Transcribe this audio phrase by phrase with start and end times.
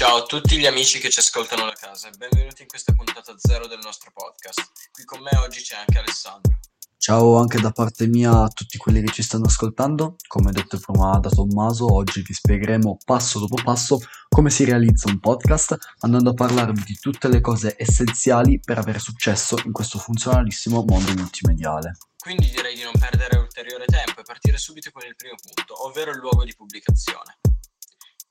[0.00, 3.34] Ciao a tutti gli amici che ci ascoltano da casa e benvenuti in questa puntata
[3.36, 4.70] zero del nostro podcast.
[4.92, 6.58] Qui con me oggi c'è anche Alessandro.
[6.96, 10.16] Ciao anche da parte mia a tutti quelli che ci stanno ascoltando.
[10.26, 13.98] Come detto prima da Tommaso, oggi vi spiegheremo passo dopo passo
[14.30, 19.00] come si realizza un podcast, andando a parlarvi di tutte le cose essenziali per avere
[19.00, 21.98] successo in questo funzionalissimo mondo multimediale.
[22.16, 26.10] Quindi direi di non perdere ulteriore tempo e partire subito con il primo punto, ovvero
[26.10, 27.36] il luogo di pubblicazione.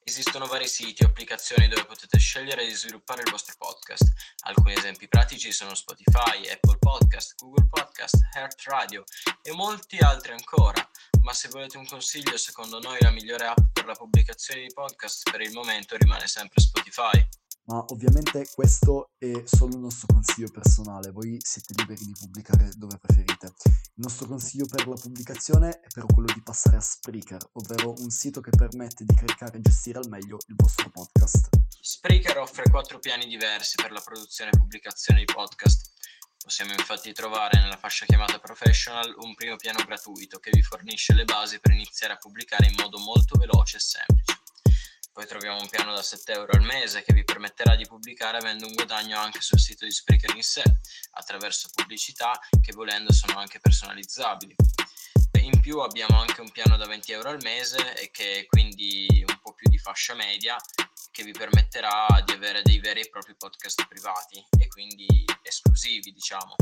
[0.10, 4.11] Esistono vari siti o applicazioni dove potete scegliere di sviluppare il vostro podcast.
[4.46, 9.04] Alcuni esempi pratici sono Spotify, Apple Podcast, Google Podcast, Heart Radio
[9.43, 10.84] e molti altri ancora.
[11.21, 15.29] Ma se volete un consiglio, secondo noi la migliore app per la pubblicazione di podcast
[15.29, 17.28] per il momento rimane sempre Spotify
[17.69, 22.97] ma ovviamente questo è solo il nostro consiglio personale, voi siete liberi di pubblicare dove
[22.97, 23.54] preferite.
[23.65, 28.09] Il nostro consiglio per la pubblicazione è però quello di passare a Spreaker, ovvero un
[28.09, 31.50] sito che permette di caricare e gestire al meglio il vostro podcast.
[31.79, 35.92] Spreaker offre quattro piani diversi per la produzione e pubblicazione di podcast.
[36.42, 41.26] Possiamo infatti trovare nella fascia chiamata Professional un primo piano gratuito che vi fornisce le
[41.26, 44.19] basi per iniziare a pubblicare in modo molto veloce e semplice.
[45.12, 48.66] Poi troviamo un piano da 7 euro al mese che vi permetterà di pubblicare avendo
[48.66, 50.64] un guadagno anche sul sito di Spreaker in sé,
[51.12, 54.56] attraverso pubblicità che volendo sono anche personalizzabili.
[55.42, 59.08] In più abbiamo anche un piano da 20 euro al mese e che è quindi
[59.28, 60.56] un po' più di fascia media
[61.12, 66.56] che vi permetterà di avere dei veri e propri podcast privati e quindi esclusivi diciamo.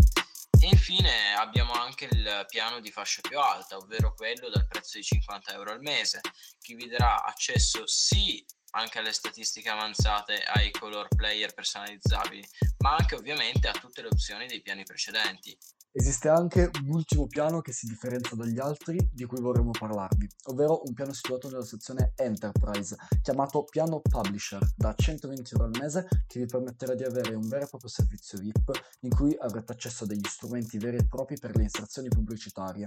[0.70, 5.54] Infine abbiamo anche il piano di fascia più alta, ovvero quello dal prezzo di 50
[5.54, 6.20] euro al mese,
[6.60, 12.46] che vi darà accesso sì anche alle statistiche avanzate ai color player personalizzabili,
[12.80, 15.58] ma anche ovviamente a tutte le opzioni dei piani precedenti.
[16.00, 20.84] Esiste anche un ultimo piano che si differenzia dagli altri di cui vorremmo parlarvi, ovvero
[20.86, 26.40] un piano situato nella sezione Enterprise, chiamato piano Publisher, da 120 euro al mese, che
[26.40, 30.08] vi permetterà di avere un vero e proprio servizio VIP in cui avrete accesso a
[30.08, 32.86] degli strumenti veri e propri per le inserzioni pubblicitarie,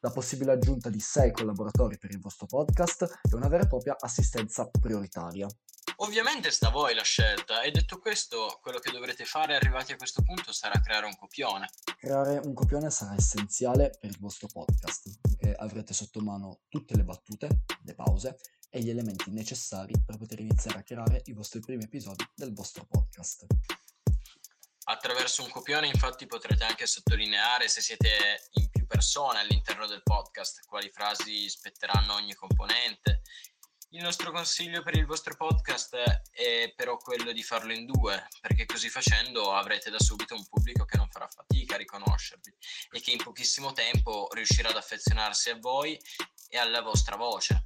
[0.00, 3.96] la possibile aggiunta di 6 collaboratori per il vostro podcast e una vera e propria
[3.98, 5.48] assistenza prioritaria.
[6.02, 9.96] Ovviamente sta a voi la scelta e detto questo, quello che dovrete fare arrivati a
[9.96, 11.68] questo punto sarà creare un copione.
[11.98, 17.04] Creare un copione sarà essenziale per il vostro podcast, perché avrete sotto mano tutte le
[17.04, 18.38] battute, le pause
[18.70, 22.86] e gli elementi necessari per poter iniziare a creare i vostri primi episodi del vostro
[22.86, 23.44] podcast.
[24.84, 30.64] Attraverso un copione infatti potrete anche sottolineare se siete in più persone all'interno del podcast,
[30.66, 33.20] quali frasi spetteranno ogni componente,
[33.92, 35.96] il nostro consiglio per il vostro podcast
[36.30, 40.84] è però quello di farlo in due, perché così facendo avrete da subito un pubblico
[40.84, 42.54] che non farà fatica a riconoscervi
[42.92, 45.98] e che in pochissimo tempo riuscirà ad affezionarsi a voi
[46.48, 47.64] e alla vostra voce.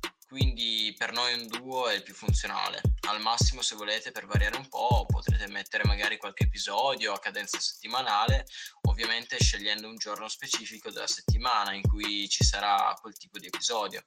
[1.04, 2.80] Per noi un duo è il più funzionale.
[3.08, 7.60] Al massimo, se volete, per variare un po', potrete mettere magari qualche episodio a cadenza
[7.60, 8.46] settimanale,
[8.88, 14.02] ovviamente scegliendo un giorno specifico della settimana in cui ci sarà quel tipo di episodio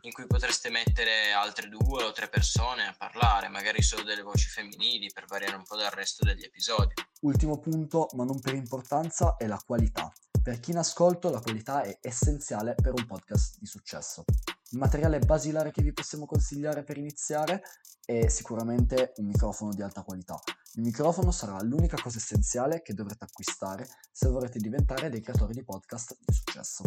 [0.00, 4.48] in cui potreste mettere altre due o tre persone a parlare, magari solo delle voci
[4.48, 6.94] femminili per variare un po' dal resto degli episodi.
[7.20, 10.12] Ultimo punto, ma non per importanza, è la qualità.
[10.42, 14.24] Per chi in ascolto la qualità è essenziale per un podcast di successo.
[14.72, 17.60] Materiale basilare che vi possiamo consigliare per iniziare
[18.04, 20.38] è sicuramente un microfono di alta qualità.
[20.74, 25.64] Il microfono sarà l'unica cosa essenziale che dovrete acquistare se vorrete diventare dei creatori di
[25.64, 26.84] podcast di successo.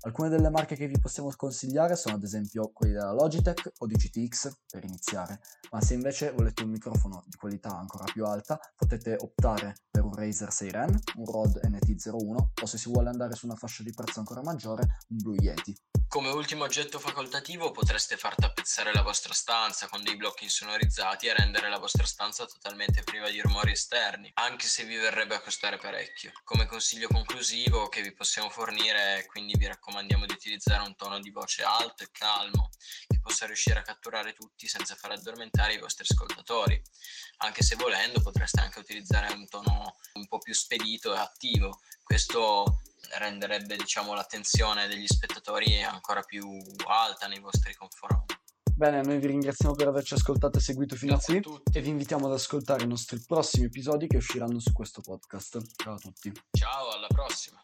[0.00, 3.94] Alcune delle marche che vi possiamo consigliare sono ad esempio quelli della Logitech o di
[3.94, 5.38] GTX per iniziare,
[5.70, 10.14] ma se invece volete un microfono di qualità ancora più alta potete optare per un
[10.14, 14.18] Razer Seiren, un Rode NT01 o se si vuole andare su una fascia di prezzo
[14.18, 15.76] ancora maggiore un Blue Yeti.
[16.10, 21.34] Come ultimo oggetto facoltativo potreste far tappezzare la vostra stanza con dei blocchi insonorizzati e
[21.34, 25.78] rendere la vostra stanza totalmente priva di rumori esterni, anche se vi verrebbe a costare
[25.78, 26.32] parecchio.
[26.42, 31.30] Come consiglio conclusivo che vi possiamo fornire, quindi vi raccomandiamo di utilizzare un tono di
[31.30, 32.70] voce alto e calmo,
[33.06, 36.82] che possa riuscire a catturare tutti senza far addormentare i vostri ascoltatori,
[37.36, 41.78] anche se volendo potreste anche utilizzare un tono un po' più spedito e attivo.
[42.02, 42.80] Questo
[43.18, 46.46] renderebbe diciamo, l'attenzione degli spettatori ancora più
[46.86, 48.38] alta nei vostri confronti.
[48.74, 51.90] Bene, noi vi ringraziamo per averci ascoltato e seguito fino Grazie a qui e vi
[51.90, 55.60] invitiamo ad ascoltare i nostri prossimi episodi che usciranno su questo podcast.
[55.76, 56.32] Ciao a tutti.
[56.50, 57.60] Ciao, alla prossima.